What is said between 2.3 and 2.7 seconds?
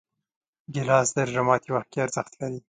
لري.